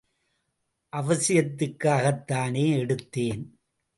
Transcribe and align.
அவசியத்துக்காகத் 0.93 2.25
தானே 2.25 2.85
எடுத்தேன். 2.85 3.43